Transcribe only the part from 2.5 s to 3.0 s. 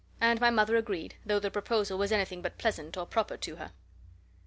pleasant